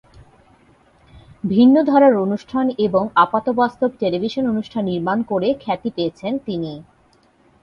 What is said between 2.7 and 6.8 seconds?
এবং আপাতবাস্তব টেলিভিশন অনুষ্ঠান নির্মাণ করে খ্যাতি পেয়েছেন তিনি।